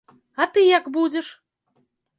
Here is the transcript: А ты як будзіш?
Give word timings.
А 0.41 0.47
ты 0.55 0.63
як 0.69 0.89
будзіш? 0.99 1.31